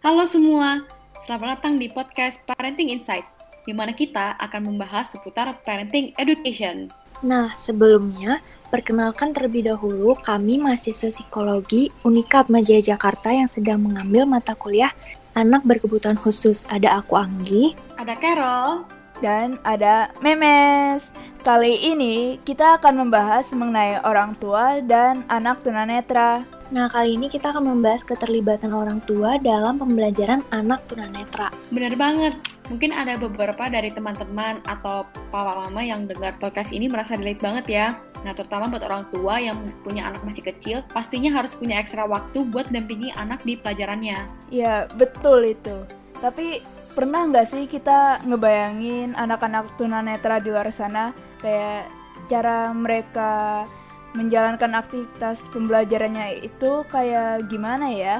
[0.00, 0.80] Halo semua,
[1.20, 3.28] selamat datang di podcast Parenting Insight,
[3.68, 6.88] di mana kita akan membahas seputar parenting education.
[7.20, 8.40] Nah, sebelumnya,
[8.72, 14.96] perkenalkan terlebih dahulu kami mahasiswa psikologi Unikat Majaya Jakarta yang sedang mengambil mata kuliah
[15.36, 16.64] anak berkebutuhan khusus.
[16.72, 18.88] Ada aku Anggi, ada Carol,
[19.20, 21.12] dan ada Memes.
[21.44, 26.59] Kali ini kita akan membahas mengenai orang tua dan anak tunanetra.
[26.70, 31.50] Nah, kali ini kita akan membahas keterlibatan orang tua dalam pembelajaran anak tunanetra.
[31.74, 32.38] Benar banget.
[32.70, 35.02] Mungkin ada beberapa dari teman-teman atau
[35.34, 37.86] papa mama yang dengar podcast ini merasa relate banget ya.
[38.22, 42.46] Nah, terutama buat orang tua yang punya anak masih kecil, pastinya harus punya ekstra waktu
[42.46, 44.30] buat dampingi anak di pelajarannya.
[44.54, 45.74] Iya, betul itu.
[46.22, 46.62] Tapi
[46.94, 51.10] pernah nggak sih kita ngebayangin anak-anak tunanetra di luar sana
[51.42, 51.90] kayak
[52.30, 53.66] cara mereka
[54.14, 58.16] menjalankan aktivitas pembelajarannya itu kayak gimana ya?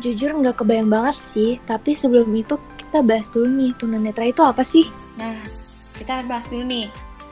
[0.00, 4.64] Jujur nggak kebayang banget sih, tapi sebelum itu kita bahas dulu nih, tunanetra itu apa
[4.64, 4.88] sih?
[5.20, 5.36] Nah,
[5.96, 6.88] kita bahas dulu nih,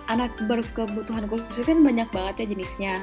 [0.09, 2.95] anak berkebutuhan khusus kan banyak banget ya jenisnya.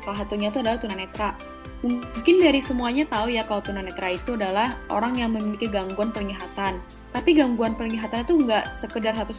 [0.00, 1.36] Salah satunya itu adalah tunanetra.
[1.80, 6.80] Mungkin dari semuanya tahu ya kalau tunanetra itu adalah orang yang memiliki gangguan penglihatan.
[7.10, 9.34] Tapi gangguan penglihatan itu nggak sekedar 100%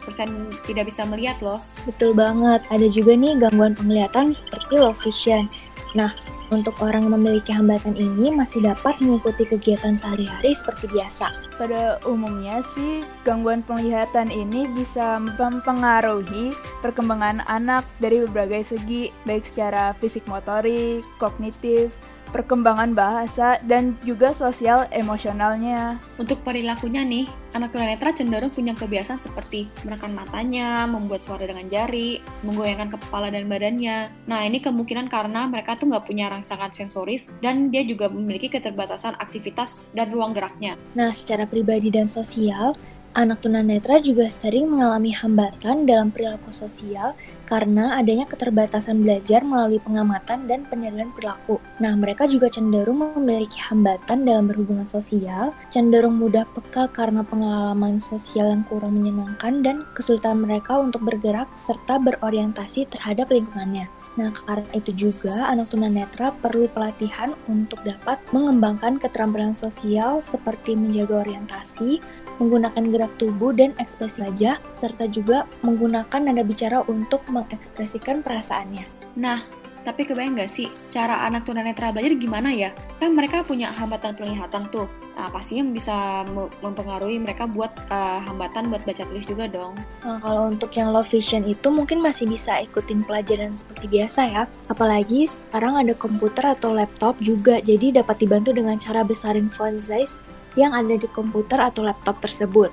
[0.68, 1.60] tidak bisa melihat loh.
[1.88, 5.48] Betul banget, ada juga nih gangguan penglihatan seperti low vision.
[5.92, 6.12] Nah,
[6.52, 11.32] untuk orang yang memiliki hambatan ini masih dapat mengikuti kegiatan sehari-hari seperti biasa.
[11.56, 16.52] Pada umumnya sih, gangguan penglihatan ini bisa mempengaruhi
[16.84, 21.88] perkembangan anak dari berbagai segi, baik secara fisik motorik, kognitif,
[22.32, 26.00] perkembangan bahasa, dan juga sosial emosionalnya.
[26.16, 32.24] Untuk perilakunya nih, anak tunanetra cenderung punya kebiasaan seperti menekan matanya, membuat suara dengan jari,
[32.42, 34.08] menggoyangkan kepala dan badannya.
[34.26, 39.14] Nah, ini kemungkinan karena mereka tuh nggak punya rangsangan sensoris dan dia juga memiliki keterbatasan
[39.20, 40.80] aktivitas dan ruang geraknya.
[40.96, 42.72] Nah, secara pribadi dan sosial,
[43.12, 47.12] anak tunanetra juga sering mengalami hambatan dalam perilaku sosial
[47.46, 51.62] karena adanya keterbatasan belajar melalui pengamatan dan penilaian perilaku.
[51.82, 58.50] Nah, mereka juga cenderung memiliki hambatan dalam berhubungan sosial, cenderung mudah peka karena pengalaman sosial
[58.50, 63.90] yang kurang menyenangkan dan kesulitan mereka untuk bergerak serta berorientasi terhadap lingkungannya.
[64.12, 71.24] Nah, karena itu juga anak tunanetra perlu pelatihan untuk dapat mengembangkan keterampilan sosial seperti menjaga
[71.24, 71.96] orientasi,
[72.40, 78.84] menggunakan gerak tubuh dan ekspresi wajah, serta juga menggunakan nada bicara untuk mengekspresikan perasaannya.
[79.18, 79.44] Nah,
[79.82, 82.70] tapi kebayang nggak sih cara anak tunanetra belajar gimana ya?
[83.02, 84.86] Kan mereka punya hambatan penglihatan tuh.
[85.18, 86.22] Nah, pastinya bisa
[86.62, 89.74] mempengaruhi mereka buat uh, hambatan buat baca tulis juga dong.
[90.06, 94.42] Nah, kalau untuk yang low vision itu mungkin masih bisa ikutin pelajaran seperti biasa ya.
[94.70, 100.22] Apalagi sekarang ada komputer atau laptop juga, jadi dapat dibantu dengan cara besarin font size
[100.58, 102.70] yang ada di komputer atau laptop tersebut.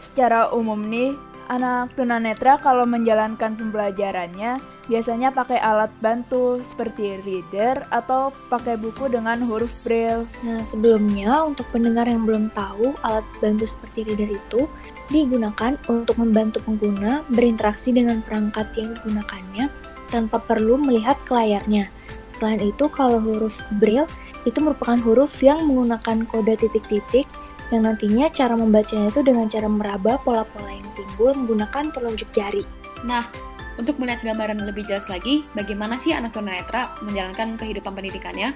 [0.00, 1.16] Secara umum nih,
[1.48, 9.40] anak tunanetra kalau menjalankan pembelajarannya biasanya pakai alat bantu seperti reader atau pakai buku dengan
[9.48, 10.28] huruf braille.
[10.44, 14.68] Nah, sebelumnya untuk pendengar yang belum tahu, alat bantu seperti reader itu
[15.08, 19.72] digunakan untuk membantu pengguna berinteraksi dengan perangkat yang digunakannya
[20.12, 21.88] tanpa perlu melihat ke layarnya.
[22.34, 24.10] Selain itu, kalau huruf braille
[24.44, 27.26] itu merupakan huruf yang menggunakan kode titik-titik
[27.72, 32.62] yang nantinya cara membacanya itu dengan cara meraba pola-pola yang timbul menggunakan telunjuk jari.
[33.08, 33.26] Nah,
[33.74, 38.54] untuk melihat gambaran lebih jelas lagi, bagaimana sih anak tunanetra menjalankan kehidupan pendidikannya?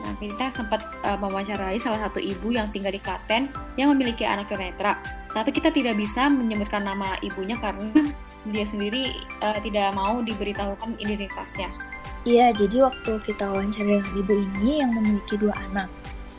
[0.00, 4.48] Nah, kita sempat uh, mewawancarai salah satu ibu yang tinggal di Klaten yang memiliki anak
[4.48, 4.96] tunanetra.
[5.30, 7.90] Tapi kita tidak bisa menyebutkan nama ibunya karena
[8.54, 9.12] dia sendiri
[9.44, 11.68] uh, tidak mau diberitahukan identitasnya.
[12.28, 15.88] Iya, jadi waktu kita wawancara dengan ibu ini yang memiliki dua anak.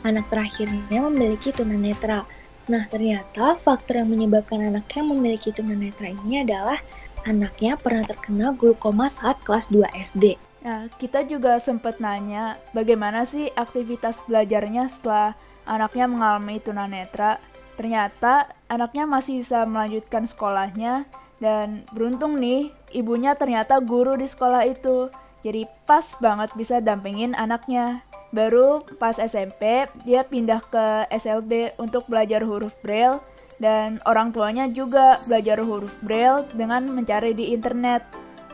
[0.06, 2.22] Anak terakhirnya memiliki tunanetra.
[2.70, 6.78] Nah, ternyata faktor yang menyebabkan anaknya memiliki tunanetra ini adalah
[7.26, 10.38] anaknya pernah terkena glukoma saat kelas 2 SD.
[10.62, 15.34] Nah, kita juga sempat nanya bagaimana sih aktivitas belajarnya setelah
[15.66, 17.42] anaknya mengalami tunanetra.
[17.74, 21.10] Ternyata anaknya masih bisa melanjutkan sekolahnya
[21.42, 25.10] dan beruntung nih ibunya ternyata guru di sekolah itu.
[25.42, 28.06] Jadi pas banget bisa dampingin anaknya.
[28.32, 33.20] Baru pas SMP dia pindah ke SLB untuk belajar huruf braille
[33.60, 38.06] dan orang tuanya juga belajar huruf braille dengan mencari di internet.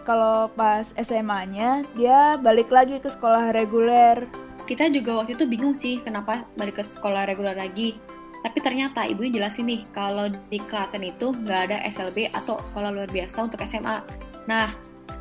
[0.03, 4.25] Kalau pas SMA-nya dia balik lagi ke sekolah reguler.
[4.65, 7.95] Kita juga waktu itu bingung sih kenapa balik ke sekolah reguler lagi.
[8.43, 13.09] Tapi ternyata ibunya jelasin nih kalau di Klaten itu nggak ada SLB atau sekolah luar
[13.11, 14.01] biasa untuk SMA.
[14.49, 14.73] Nah,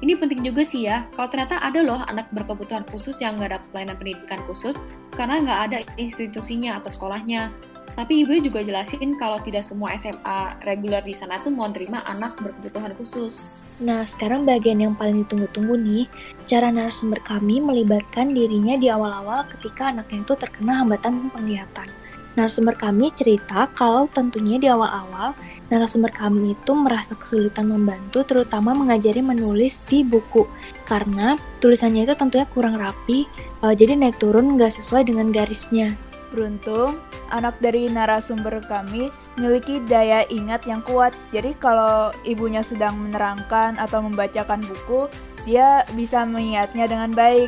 [0.02, 3.60] ini penting juga sih ya, kalau ternyata ada loh anak berkebutuhan khusus yang nggak ada
[3.74, 4.78] pelayanan pendidikan khusus
[5.18, 7.50] karena nggak ada institusinya atau sekolahnya.
[7.98, 12.38] Tapi ibunya juga jelasin kalau tidak semua SMA reguler di sana tuh mau nerima anak
[12.38, 13.42] berkebutuhan khusus.
[13.78, 16.06] Nah, sekarang bagian yang paling ditunggu-tunggu nih,
[16.50, 21.90] cara narasumber kami melibatkan dirinya di awal-awal ketika anaknya itu terkena hambatan penglihatan.
[22.38, 25.34] Narasumber kami cerita kalau tentunya di awal-awal,
[25.68, 30.48] narasumber kami itu merasa kesulitan membantu terutama mengajari menulis di buku.
[30.88, 33.28] Karena tulisannya itu tentunya kurang rapi,
[33.64, 35.96] uh, jadi naik turun nggak sesuai dengan garisnya.
[36.28, 37.00] Beruntung,
[37.32, 39.08] anak dari narasumber kami
[39.40, 41.16] memiliki daya ingat yang kuat.
[41.32, 45.08] Jadi kalau ibunya sedang menerangkan atau membacakan buku,
[45.48, 47.48] dia bisa mengingatnya dengan baik.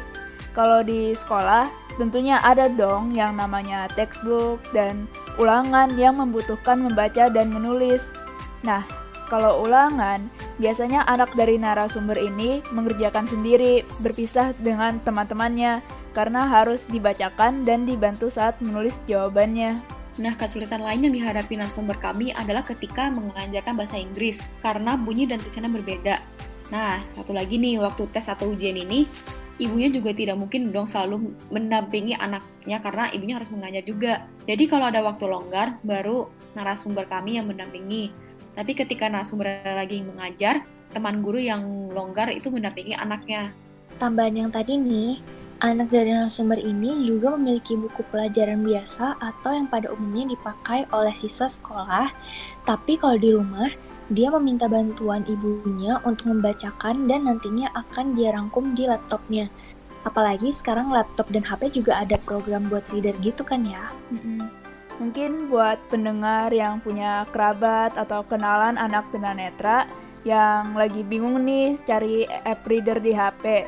[0.59, 5.07] Kalau di sekolah, tentunya ada dong yang namanya textbook dan
[5.39, 8.11] ulangan yang membutuhkan membaca dan menulis.
[8.67, 8.83] Nah,
[9.31, 10.19] kalau ulangan,
[10.59, 15.79] biasanya anak dari narasumber ini mengerjakan sendiri, berpisah dengan teman-temannya
[16.11, 19.79] karena harus dibacakan dan dibantu saat menulis jawabannya.
[20.19, 25.39] Nah, kesulitan lain yang dihadapi narasumber kami adalah ketika mengajarkan bahasa Inggris, karena bunyi dan
[25.39, 26.19] tulisannya berbeda.
[26.67, 29.07] Nah, satu lagi nih, waktu tes atau ujian ini,
[29.59, 34.13] ibunya juga tidak mungkin dong selalu mendampingi anaknya karena ibunya harus mengajar juga.
[34.47, 38.09] Jadi kalau ada waktu longgar, baru narasumber kami yang mendampingi.
[38.55, 40.63] Tapi ketika narasumber lagi mengajar,
[40.95, 43.53] teman guru yang longgar itu mendampingi anaknya.
[43.99, 45.19] Tambahan yang tadi nih,
[45.59, 51.11] Anak dari narasumber ini juga memiliki buku pelajaran biasa atau yang pada umumnya dipakai oleh
[51.11, 52.15] siswa sekolah,
[52.63, 53.67] tapi kalau di rumah,
[54.09, 59.49] dia meminta bantuan ibunya untuk membacakan dan nantinya akan dia rangkum di laptopnya.
[60.01, 63.93] Apalagi sekarang laptop dan HP juga ada program buat reader gitu kan ya?
[64.99, 69.85] Mungkin buat pendengar yang punya kerabat atau kenalan anak tunanetra
[70.27, 73.63] yang lagi bingung nih cari app reader di HP,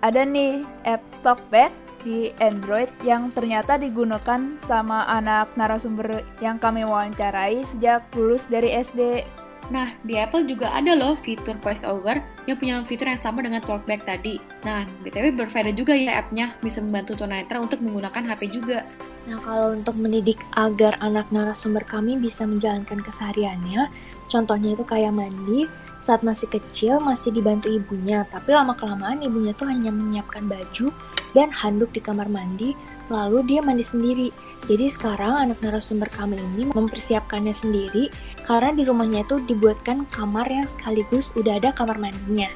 [0.00, 1.70] ada nih app Talkback
[2.02, 9.22] di Android yang ternyata digunakan sama anak narasumber yang kami wawancarai sejak lulus dari SD.
[9.70, 12.18] Nah, di Apple juga ada loh fitur voice over
[12.50, 14.40] yang punya fitur yang sama dengan Talkback tadi.
[14.66, 18.82] Nah, BTW berbeda juga ya app-nya, bisa membantu tunanetra untuk menggunakan HP juga.
[19.30, 23.86] Nah, kalau untuk mendidik agar anak narasumber kami bisa menjalankan kesehariannya,
[24.32, 25.68] contohnya itu kayak mandi,
[26.02, 30.90] saat masih kecil masih dibantu ibunya, tapi lama-kelamaan ibunya tuh hanya menyiapkan baju
[31.36, 32.74] dan handuk di kamar mandi,
[33.06, 34.34] lalu dia mandi sendiri.
[34.66, 38.10] Jadi sekarang anak narasumber kami ini mempersiapkannya sendiri
[38.42, 42.50] karena di rumahnya itu dibuatkan kamar yang sekaligus udah ada kamar mandinya.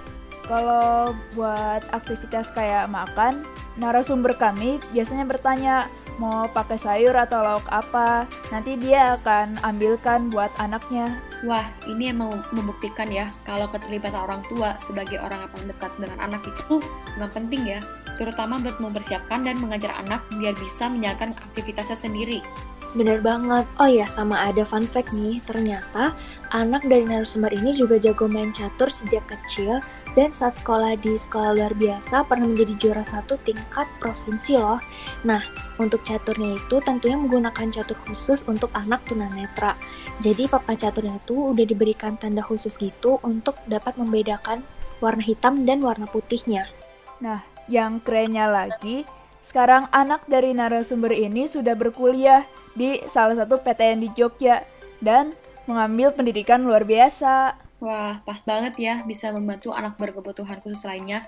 [0.47, 3.43] Kalau buat aktivitas kayak makan,
[3.79, 10.49] narasumber kami biasanya bertanya, mau pakai sayur atau lauk apa, nanti dia akan ambilkan buat
[10.57, 11.21] anaknya.
[11.45, 16.19] Wah, ini emang membuktikan ya kalau keterlibatan orang tua sebagai orang yang paling dekat dengan
[16.25, 16.81] anak itu
[17.17, 17.79] memang penting ya,
[18.17, 22.41] terutama buat mempersiapkan dan mengajar anak biar bisa menjalankan aktivitasnya sendiri.
[22.97, 23.69] Bener banget.
[23.77, 25.45] Oh ya, sama ada fun fact nih.
[25.45, 26.17] Ternyata
[26.49, 29.85] anak dari narasumber ini juga jago main catur sejak kecil
[30.17, 34.81] dan saat sekolah di sekolah luar biasa pernah menjadi juara satu tingkat provinsi loh.
[35.29, 35.45] Nah,
[35.77, 39.77] untuk caturnya itu tentunya menggunakan catur khusus untuk anak tunanetra.
[40.25, 44.65] Jadi papa caturnya itu udah diberikan tanda khusus gitu untuk dapat membedakan
[45.05, 46.65] warna hitam dan warna putihnya.
[47.21, 49.05] Nah, yang kerennya lagi,
[49.47, 52.43] sekarang anak dari narasumber ini sudah berkuliah
[52.75, 54.67] di salah satu PTN di Jogja
[54.99, 55.31] dan
[55.71, 57.55] mengambil pendidikan luar biasa.
[57.79, 61.23] Wah, pas banget ya bisa membantu anak berkebutuhan khusus lainnya.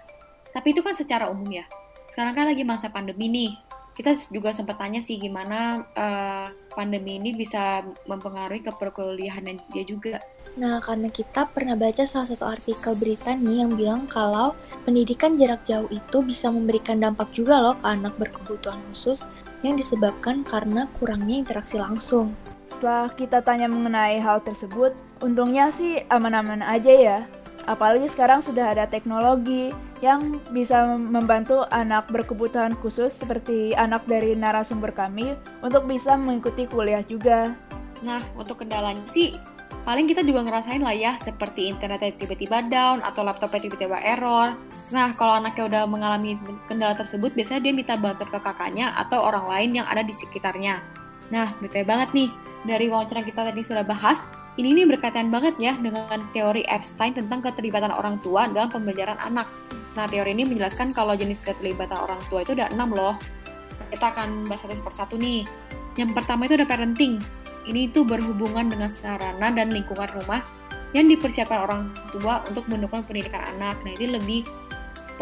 [0.50, 1.64] Tapi itu kan secara umum ya.
[2.10, 3.52] Sekarang kan lagi masa pandemi nih.
[3.98, 10.22] Kita juga sempat tanya sih gimana uh, pandemi ini bisa mempengaruhi ke perkuliahan dia juga.
[10.54, 14.54] Nah, karena kita pernah baca salah satu artikel berita nih yang bilang kalau
[14.86, 19.26] pendidikan jarak jauh itu bisa memberikan dampak juga loh ke anak berkebutuhan khusus
[19.66, 22.38] yang disebabkan karena kurangnya interaksi langsung.
[22.70, 27.18] Setelah kita tanya mengenai hal tersebut, untungnya sih aman-aman aja ya.
[27.68, 29.68] Apalagi sekarang sudah ada teknologi
[30.00, 37.04] yang bisa membantu anak berkebutuhan khusus seperti anak dari narasumber kami untuk bisa mengikuti kuliah
[37.04, 37.52] juga.
[38.00, 39.36] Nah, untuk kendalanya sih
[39.84, 44.56] paling kita juga ngerasain lah ya seperti internetnya tiba-tiba down atau laptopnya tiba-tiba error.
[44.88, 49.44] Nah, kalau anaknya udah mengalami kendala tersebut, biasanya dia minta bantuan ke kakaknya atau orang
[49.44, 50.80] lain yang ada di sekitarnya.
[51.28, 52.32] Nah, betul banget nih
[52.64, 54.24] dari wawancara kita tadi sudah bahas,
[54.58, 59.46] ini ini berkaitan banget ya dengan teori Epstein tentang keterlibatan orang tua dalam pembelajaran anak.
[59.94, 63.14] Nah, teori ini menjelaskan kalau jenis keterlibatan orang tua itu ada enam loh.
[63.94, 65.46] Kita akan bahas satu persatu nih.
[65.94, 67.22] Yang pertama itu ada parenting.
[67.70, 70.42] Ini itu berhubungan dengan sarana dan lingkungan rumah
[70.90, 73.78] yang dipersiapkan orang tua untuk mendukung pendidikan anak.
[73.86, 74.42] Nah, ini lebih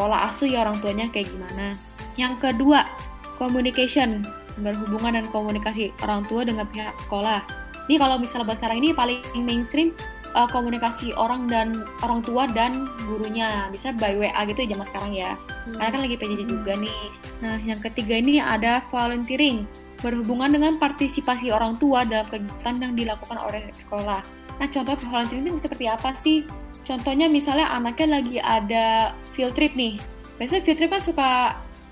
[0.00, 1.76] pola asuh ya orang tuanya kayak gimana.
[2.16, 2.88] Yang kedua,
[3.37, 4.25] communication
[4.57, 7.66] berhubungan dan komunikasi orang tua dengan pihak sekolah.
[7.87, 9.95] Ini kalau misalnya buat sekarang ini paling mainstream
[10.37, 15.12] uh, komunikasi orang dan orang tua dan gurunya bisa by WA gitu ya zaman sekarang
[15.16, 15.31] ya.
[15.35, 15.75] Hmm.
[15.81, 17.00] Karena kan lagi PJJ juga nih.
[17.40, 19.64] Nah, yang ketiga ini ada volunteering
[20.05, 24.21] berhubungan dengan partisipasi orang tua dalam kegiatan yang dilakukan oleh sekolah.
[24.57, 26.45] Nah, contoh volunteering itu seperti apa sih?
[26.87, 29.99] Contohnya misalnya anaknya lagi ada field trip nih.
[30.38, 31.31] Biasanya field trip kan suka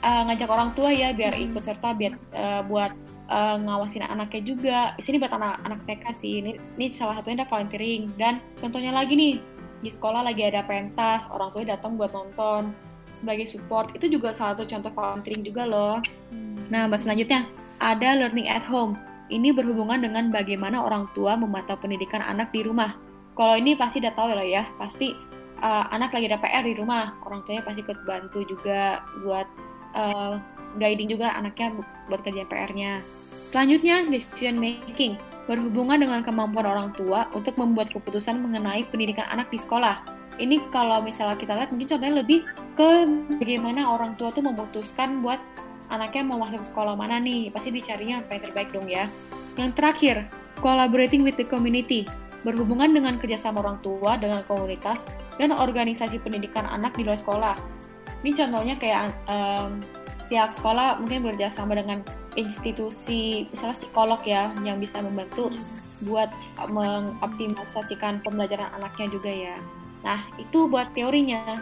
[0.04, 2.92] uh, ngajak orang tua ya biar ikut serta biar uh, buat
[3.31, 4.78] uh, ngawasin anaknya juga.
[4.99, 6.33] Di sini buat anak-anak TK sih.
[6.40, 9.35] Ini, ini salah satunya ada volunteering dan contohnya lagi nih
[9.85, 12.73] di sekolah lagi ada pentas, orang tua datang buat nonton
[13.14, 13.93] sebagai support.
[13.93, 15.97] Itu juga salah satu contoh volunteering juga loh.
[16.33, 16.64] Hmm.
[16.73, 17.47] Nah, bahas selanjutnya
[17.78, 18.97] ada learning at home.
[19.33, 22.97] Ini berhubungan dengan bagaimana orang tua memantau pendidikan anak di rumah.
[23.35, 25.16] Kalau ini pasti udah tahu ya, ya pasti
[25.64, 29.49] uh, anak lagi ada PR di rumah, orang tuanya pasti ikut bantu juga buat
[29.97, 30.38] uh,
[30.78, 31.75] guiding juga anaknya
[32.09, 32.93] buat kerjaan PR-nya.
[33.54, 35.14] Selanjutnya, decision making
[35.47, 40.02] berhubungan dengan kemampuan orang tua untuk membuat keputusan mengenai pendidikan anak di sekolah.
[40.40, 42.43] Ini kalau misalnya kita lihat mungkin contohnya lebih
[42.75, 42.88] ke
[43.38, 45.38] bagaimana orang tua tuh memutuskan buat
[45.93, 49.07] anaknya mau masuk sekolah mana nih, pasti dicarinya apa yang terbaik dong ya.
[49.54, 50.16] Yang terakhir,
[50.59, 52.02] collaborating with the community
[52.43, 55.09] berhubungan dengan kerjasama orang tua dengan komunitas
[55.40, 57.57] dan organisasi pendidikan anak di luar sekolah.
[58.21, 59.81] Ini contohnya kayak um,
[60.28, 62.00] pihak sekolah mungkin bekerjasama dengan
[62.35, 65.52] institusi misalnya psikolog ya yang bisa membantu
[66.02, 66.28] buat
[66.69, 69.57] mengoptimalisasikan pembelajaran anaknya juga ya.
[70.04, 71.59] Nah, itu buat teorinya.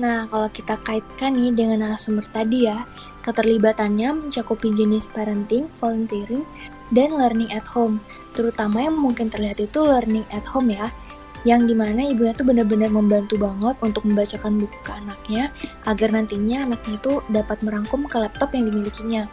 [0.00, 2.86] Nah, kalau kita kaitkan nih dengan narasumber tadi ya,
[3.26, 6.46] keterlibatannya mencakupi jenis parenting, volunteering,
[6.94, 8.00] dan learning at home.
[8.32, 10.88] Terutama yang mungkin terlihat itu learning at home ya,
[11.42, 15.50] yang di mana ibunya tuh benar-benar membantu banget untuk membacakan buku ke anaknya
[15.90, 19.26] agar nantinya anaknya itu dapat merangkum ke laptop yang dimilikinya.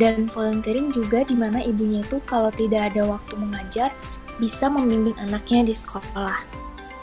[0.00, 3.92] Dan volunteering juga di mana ibunya itu kalau tidak ada waktu mengajar
[4.40, 6.40] bisa membimbing anaknya di sekolah.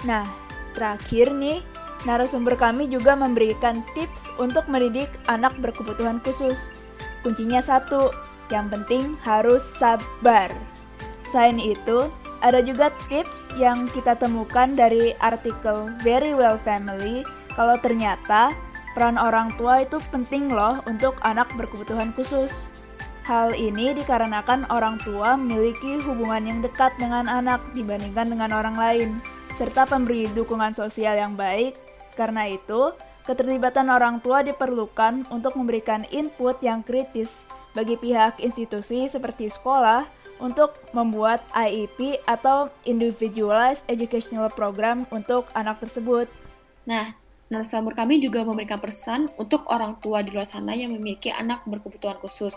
[0.10, 0.26] Nah,
[0.74, 1.62] terakhir nih,
[2.10, 6.74] narasumber kami juga memberikan tips untuk mendidik anak berkebutuhan khusus.
[7.22, 8.10] Kuncinya satu,
[8.50, 10.50] yang penting harus sabar.
[11.30, 12.10] Selain itu,
[12.48, 18.56] ada juga tips yang kita temukan dari artikel Very Well Family kalau ternyata
[18.96, 22.72] peran orang tua itu penting loh untuk anak berkebutuhan khusus.
[23.28, 29.10] Hal ini dikarenakan orang tua memiliki hubungan yang dekat dengan anak dibandingkan dengan orang lain,
[29.60, 31.76] serta pemberi dukungan sosial yang baik.
[32.16, 32.96] Karena itu,
[33.28, 37.44] keterlibatan orang tua diperlukan untuk memberikan input yang kritis
[37.76, 40.08] bagi pihak institusi seperti sekolah,
[40.40, 46.30] untuk membuat IEP atau Individualized Educational Program untuk anak tersebut.
[46.88, 47.14] Nah,
[47.48, 52.20] narasumber kami juga memberikan pesan untuk orang tua di luar sana yang memiliki anak berkebutuhan
[52.24, 52.56] khusus.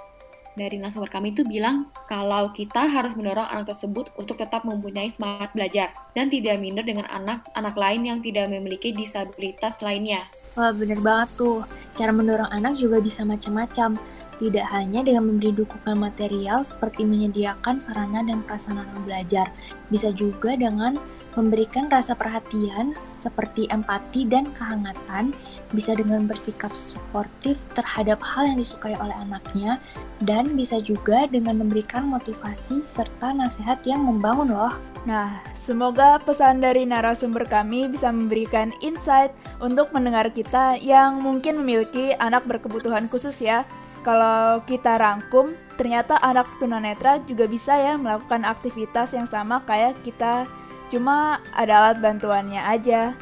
[0.58, 5.54] Dari narasumber kami itu bilang kalau kita harus mendorong anak tersebut untuk tetap mempunyai semangat
[5.54, 10.26] belajar dan tidak minder dengan anak-anak lain yang tidak memiliki disabilitas lainnya.
[10.58, 11.62] Wah bener banget tuh,
[11.94, 13.94] cara mendorong anak juga bisa macam-macam
[14.40, 19.52] tidak hanya dengan memberi dukungan material seperti menyediakan sarana dan prasarana belajar,
[19.92, 20.96] bisa juga dengan
[21.38, 25.30] memberikan rasa perhatian seperti empati dan kehangatan,
[25.70, 29.78] bisa dengan bersikap suportif terhadap hal yang disukai oleh anaknya,
[30.24, 34.74] dan bisa juga dengan memberikan motivasi serta nasihat yang membangun loh.
[35.06, 39.30] Nah, semoga pesan dari narasumber kami bisa memberikan insight
[39.62, 43.64] untuk mendengar kita yang mungkin memiliki anak berkebutuhan khusus ya
[44.00, 50.48] kalau kita rangkum, ternyata anak tunanetra juga bisa ya melakukan aktivitas yang sama kayak kita,
[50.88, 53.12] cuma ada alat bantuannya aja.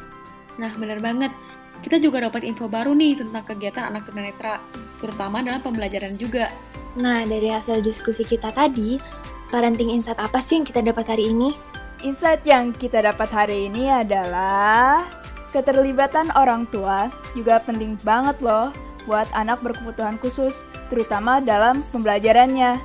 [0.55, 1.31] Nah, bener banget.
[1.79, 4.59] Kita juga dapat info baru nih tentang kegiatan anak tunanetra,
[4.99, 6.51] terutama dalam pembelajaran juga.
[6.99, 8.99] Nah, dari hasil diskusi kita tadi,
[9.47, 11.55] parenting insight apa sih yang kita dapat hari ini?
[12.03, 15.03] Insight yang kita dapat hari ini adalah
[15.51, 18.69] keterlibatan orang tua juga penting banget loh
[19.09, 20.61] buat anak berkebutuhan khusus,
[20.93, 22.77] terutama dalam pembelajarannya.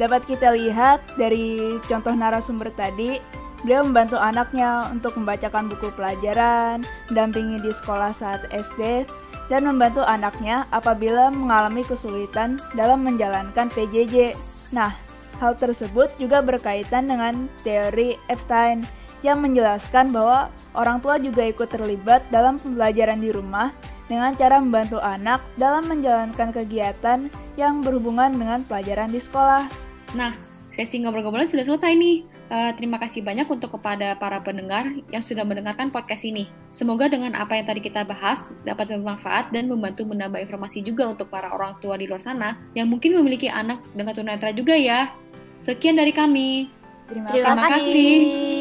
[0.00, 3.20] Dapat kita lihat dari contoh narasumber tadi,
[3.60, 6.80] beliau membantu anaknya untuk membacakan buku pelajaran,
[7.12, 9.04] mendampingi di sekolah saat SD,
[9.52, 14.32] dan membantu anaknya apabila mengalami kesulitan dalam menjalankan PJJ.
[14.72, 14.94] Nah,
[15.42, 18.84] hal tersebut juga berkaitan dengan teori Epstein
[19.26, 20.46] yang menjelaskan bahwa
[20.78, 23.74] orang tua juga ikut terlibat dalam pembelajaran di rumah
[24.08, 29.68] dengan cara membantu anak dalam menjalankan kegiatan yang berhubungan dengan pelajaran di sekolah.
[30.16, 30.32] Nah,
[30.74, 32.24] sesi ngobrol-ngobrolnya sudah selesai nih.
[32.48, 36.48] Uh, terima kasih banyak untuk kepada para pendengar yang sudah mendengarkan podcast ini.
[36.72, 41.28] Semoga dengan apa yang tadi kita bahas dapat bermanfaat dan membantu menambah informasi juga untuk
[41.28, 45.12] para orang tua di luar sana yang mungkin memiliki anak dengan tunanetra juga ya.
[45.60, 46.72] Sekian dari kami.
[47.04, 47.68] Terima, Terima kasih.
[47.68, 48.57] kasih.